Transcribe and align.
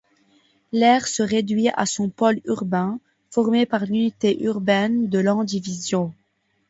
L'aire 0.71 1.07
se 1.07 1.21
réduit 1.21 1.69
à 1.75 1.85
son 1.85 2.09
pôle 2.09 2.41
urbain, 2.45 2.99
formé 3.29 3.67
par 3.67 3.85
l'unité 3.85 4.41
urbaine 4.41 5.09
de 5.09 5.19
Landivisiau. 5.19 6.11